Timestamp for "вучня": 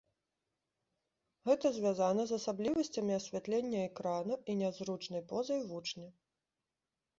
5.71-6.07